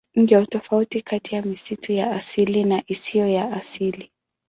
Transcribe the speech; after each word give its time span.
Ndiyo 0.15 0.45
tofauti 0.45 1.01
kati 1.01 1.35
ya 1.35 1.41
misitu 1.41 1.93
ya 1.93 2.11
asili 2.11 2.63
na 2.63 2.83
isiyo 2.87 3.27
ya 3.27 3.51
asili. 3.51 4.11